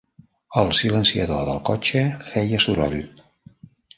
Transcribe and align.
El 0.61 0.71
silenciador 0.77 1.43
del 1.51 1.59
cotxe 1.69 2.03
feia 2.31 2.63
soroll. 2.65 2.99